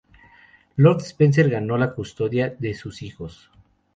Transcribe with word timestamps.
Lord 0.77 1.01
Spencer 1.01 1.47
ganó 1.47 1.77
la 1.77 1.93
custodia 1.93 2.55
de 2.57 2.73
sus 2.73 3.03
hijos. 3.03 3.51